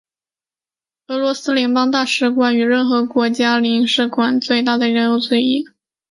[1.09, 5.65] 俄罗斯联邦大使馆与任何国家的领事馆的最大的联络之一。